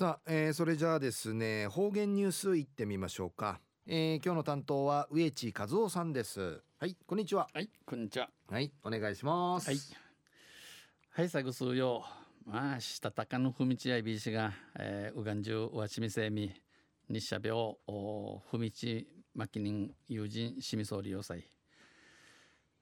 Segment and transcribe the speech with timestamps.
[0.00, 6.62] さあ、えー、それじゃあですね方言ニュースいってみましょうか、えー、今日の担当は植地和夫さんです。
[6.78, 7.48] はいこんにちは。
[7.52, 8.30] はいこんにちは。
[8.50, 9.68] はいお願いします。
[9.68, 9.78] はい。
[11.10, 12.02] はいさぐすうよ
[12.46, 16.50] まあしたたかのふみちやいびしが、えー、うがんじゅうわちみせみ
[17.10, 17.52] 日射病
[17.86, 21.46] おふみちまきにん友人しみそうりよさい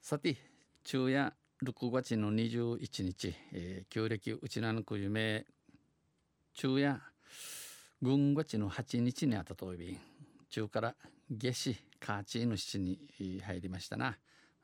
[0.00, 0.36] さて
[0.84, 1.34] 昼夜
[1.66, 5.46] 6月の21日、えー、旧暦うちなぬく夢
[6.52, 7.07] 昼夜
[8.00, 9.98] 軍月の8日にあたといびん
[10.50, 10.94] 中から
[11.30, 12.98] 夏至カーチーの七に
[13.44, 14.16] 入りましたな、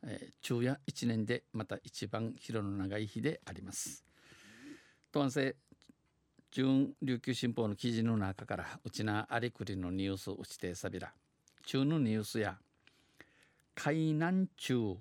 [0.05, 4.05] えー、昼夜1年でまた一番広の長い日であります。
[5.13, 5.57] とわんせ
[6.51, 11.13] 準琉球新報の記事の中からうちなありくりのニュースうちてさびら。
[11.67, 12.59] 中のニュースや
[13.75, 14.97] 海南中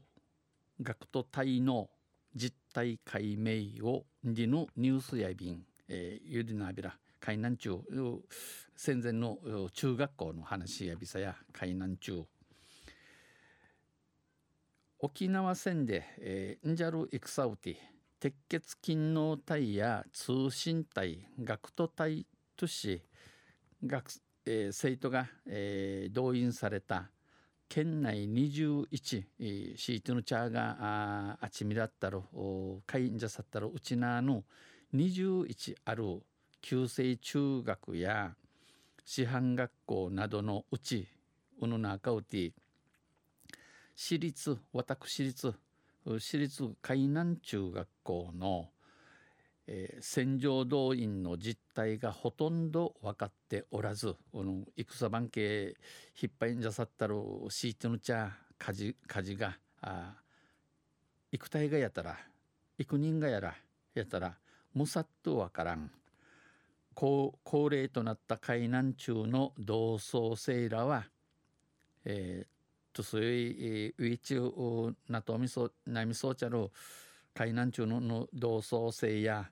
[0.82, 1.90] 学徒隊の
[2.36, 6.98] 実態解明をりのニュースやびん、えー、ゆりなびら。
[7.26, 7.80] 海南中
[8.76, 9.38] 戦前の
[9.72, 12.26] 中学校の話やびさや海南中
[15.00, 17.78] 沖縄戦で、えー、んじゃる戦うて
[18.20, 22.26] 鉄血勤労隊や通信隊学徒隊
[22.58, 23.02] とし
[23.86, 24.12] 学、
[24.46, 27.10] えー、生徒が、えー、動員された
[27.70, 34.44] 県内21、えー、シートのチャーがああちみだったろ会員者さったろうちなの
[34.94, 36.22] 21ある
[36.64, 38.36] 旧制中学や
[39.04, 41.08] 師範学校などのうち
[41.60, 42.54] うぬなかうて
[43.96, 45.54] 私立私立
[46.06, 48.70] 私立海南中学校の、
[49.68, 55.76] えー、戦場動員の実態がほとんど分かっておらずこの戦番系
[56.22, 57.16] 引っ張りんじゃさったる
[57.50, 60.14] シートの茶火事火事があ
[61.34, 62.18] 幾体がやたら
[62.78, 63.54] 幾人がやら
[63.96, 64.38] やたら
[64.74, 65.92] むさっとわからん。
[66.94, 71.06] 高高齢となった海南中の同窓生らは、
[72.06, 76.70] えー、とそういうウィチュなとみそなみそうちゃる
[77.34, 79.50] 海南中のの同窓生や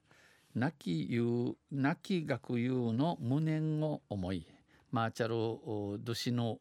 [0.56, 4.46] 亡きう亡き学友の無念を思い
[4.92, 6.60] マーチャルドシの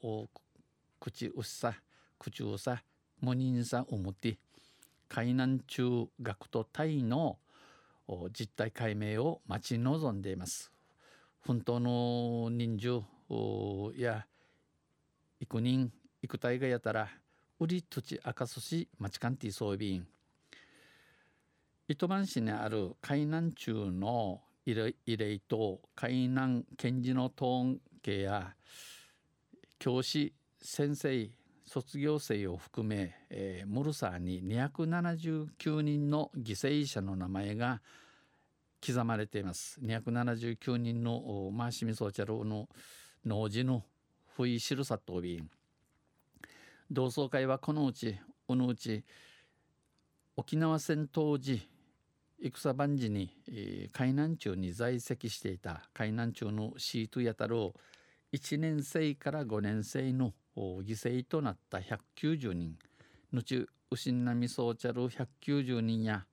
[1.00, 1.74] 口うさ
[2.18, 2.82] 口うさ
[3.20, 4.38] 無人さ思って
[5.08, 7.38] 海南中学とタイの
[8.32, 10.72] 実態解明を待ち望んでいます。
[11.46, 14.26] 本当の人数や
[15.40, 17.08] 幾人幾体がやたら
[17.58, 20.06] 売り土地赤寿司町カンティ装備員
[21.88, 28.54] 糸満市にある海南中の慰霊と海南検事のトーン家や
[29.78, 31.28] 教師先生
[31.72, 37.80] 卒業生を含め、えー、モルサーに279人の犠牲者の名前が
[38.84, 39.78] 刻まれています。
[39.80, 42.68] 279人のマーシミソーチャルの
[43.24, 43.84] 農事の
[44.34, 45.44] 不意知るさとび
[46.90, 49.04] 同窓会はこのうちこのうち
[50.34, 51.68] 沖縄戦当時
[52.42, 57.74] 戦番時に、えー、海南中に在籍していた海南中のシートやたるを
[58.32, 62.76] 1年生から5年生の犠牲となった190人。
[63.32, 66.26] 後牛並ソーチャル190人や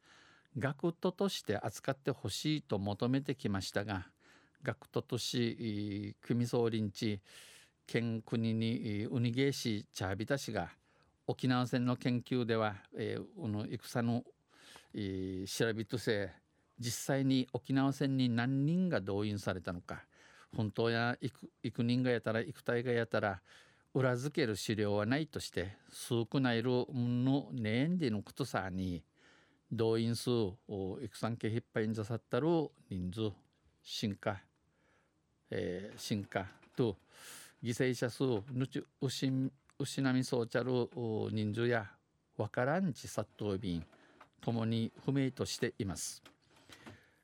[0.57, 4.07] 学徒として扱ってほしいと求めてきましたが
[4.63, 7.19] 学徒とし組総臨地
[7.85, 10.69] 県国にウニゲーシチャービタ氏が
[11.25, 14.23] 沖縄戦の研究では、えー、の戦の、
[14.93, 16.31] えー、調べとせ
[16.79, 20.03] 実際に沖縄戦に何人が動員されたのか
[20.55, 21.17] 本当や
[21.63, 23.41] 幾人がやたら幾体がやたら
[23.93, 29.03] 裏付ける資料はないとして少ないるの年でのことさに
[29.71, 30.29] 動員数
[30.67, 32.47] 戦系引っ張りんざさったる
[32.89, 33.31] 人数
[33.83, 34.37] 進化、
[35.49, 36.97] えー、進化と
[37.63, 39.31] 犠牲者数ぬちうし
[39.79, 40.71] 失みそうちゃる
[41.31, 41.87] 人数や
[42.37, 43.83] わからんち殺到便
[44.41, 46.21] ともに不明としています。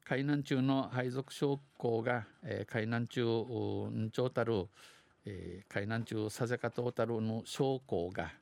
[0.05, 4.67] 海南中の配属将校が、えー、海南中んちょうたる、
[5.25, 8.33] えー、海南中さぜかとうたるの将校が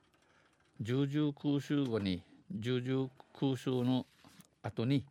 [0.82, 3.10] 重々空襲後に重々
[3.40, 4.08] 空襲の
[4.64, 5.06] 後に、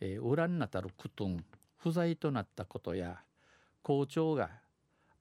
[0.00, 1.44] えー、裏になたるクトン
[1.78, 3.18] 不在となったことや
[3.82, 4.50] 校長が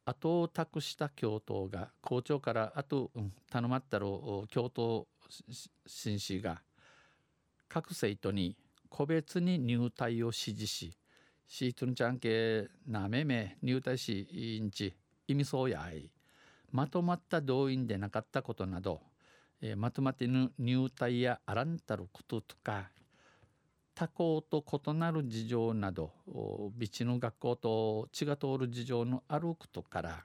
[0.05, 4.05] 後を託した教頭が校長から後、うん、頼まったる
[4.49, 5.07] 教頭
[5.87, 6.61] 紳士が
[7.67, 8.55] 各生徒に
[8.89, 10.97] 個別に入隊を指示し
[11.47, 14.93] シートンちゃんけなめめ入隊しインチ
[15.27, 16.09] 意味そうやい。
[16.71, 19.01] まとまった動員でなかったことなど
[19.61, 22.91] えー、まとまってぬ入隊やあらんたることとか
[23.95, 30.23] 他校と異なる事情など備地の学校と血が通る事情のあることから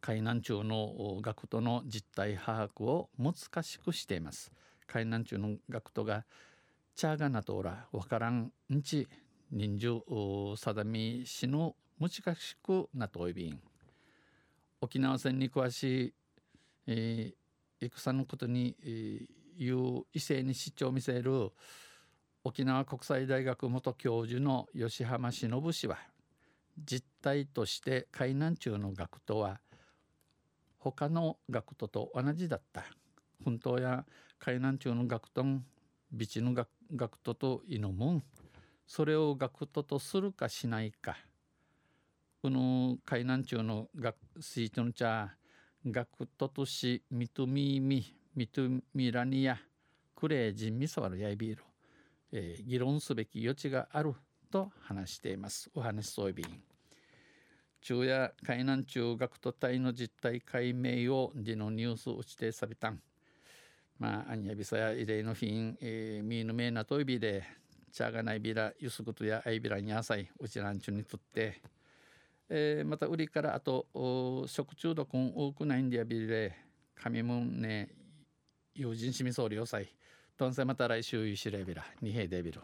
[0.00, 4.52] 海南中の学徒の実態把握を難しくしています。
[4.86, 6.24] 海南中の学徒が
[6.96, 9.06] チャーガナトーラわからんんち
[9.52, 10.00] 人数
[10.56, 13.60] 定みしの難しくなといびん
[14.80, 16.14] 沖縄戦に詳しい、
[16.86, 21.52] えー、戦のことに、えー、いう異性に主張を見せる
[22.44, 25.98] 沖縄国際大学元教授の吉浜忍氏は
[26.82, 29.60] 実態として海南中の学徒は
[30.78, 32.84] 他の学徒と同じだった。
[33.44, 34.06] 本当や
[34.38, 35.44] 海南中の学徒
[36.12, 38.22] 備地の学学徒といのもん
[38.86, 41.16] それを学徒とするかしないか。
[42.40, 45.34] この海南中の学スイートの茶
[45.84, 48.62] 学徒としみとみみみと
[48.94, 49.58] みらにや
[50.14, 51.64] クレイジンミソワルやいびる、
[52.30, 54.14] えー、議論すべき余地がある
[54.50, 55.68] と話しています。
[55.74, 56.46] お話しそういびん。
[57.80, 63.00] 中夜海南中学徒隊の実態解明をディのニュース打ちてさびたん。
[63.98, 67.44] まあアニヤビサや異例のフィン、えー、ミーヌメーナトイビで
[67.92, 71.62] チャーガナイビラユスグトやアイビラに野菜うちらんちゅにとって、
[72.50, 73.86] えー、また売りからあと
[74.46, 76.56] 食中毒多くないんでやびれ
[76.94, 77.88] 神もんね
[78.74, 79.88] 友人しみそうりよさい
[80.36, 82.60] どんせまた来週ゆしれびら二平デビル。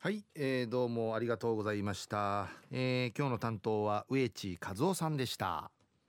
[0.00, 5.70] はい、えー、どうもありがとうございました、えー、今日の担当は植地和夫さんでした。